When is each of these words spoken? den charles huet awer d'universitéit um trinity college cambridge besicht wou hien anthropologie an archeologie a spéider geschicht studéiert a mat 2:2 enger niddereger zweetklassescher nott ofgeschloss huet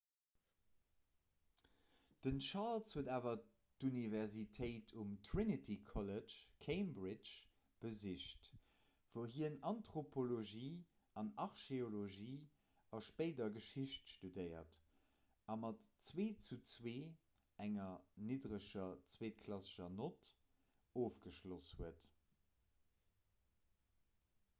den 2.27 2.39
charles 2.43 2.93
huet 2.99 3.09
awer 3.15 3.41
d'universitéit 3.83 4.93
um 5.01 5.09
trinity 5.29 5.75
college 5.89 6.37
cambridge 6.65 7.33
besicht 7.83 8.47
wou 9.15 9.25
hien 9.35 9.59
anthropologie 9.71 10.71
an 11.23 11.29
archeologie 11.45 12.39
a 12.99 13.03
spéider 13.09 13.49
geschicht 13.59 14.09
studéiert 14.15 14.79
a 15.55 15.57
mat 15.65 15.91
2:2 16.13 16.95
enger 17.67 17.91
niddereger 18.31 18.87
zweetklassescher 19.17 19.93
nott 20.01 20.33
ofgeschloss 21.05 21.69
huet 21.83 22.11